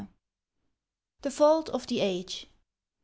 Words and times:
THE 1.21 1.29
FAULT 1.29 1.69
OF 1.69 1.85
THE 1.85 1.99
AGE. 1.99 2.47